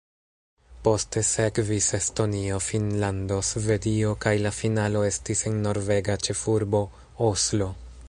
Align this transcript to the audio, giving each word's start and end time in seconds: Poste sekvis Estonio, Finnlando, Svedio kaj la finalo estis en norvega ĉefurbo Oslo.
Poste 0.85 1.21
sekvis 1.31 1.89
Estonio, 1.97 2.57
Finnlando, 2.69 3.39
Svedio 3.51 4.17
kaj 4.27 4.35
la 4.47 4.55
finalo 4.63 5.07
estis 5.13 5.49
en 5.53 5.63
norvega 5.69 6.21
ĉefurbo 6.29 6.87
Oslo. 7.33 7.75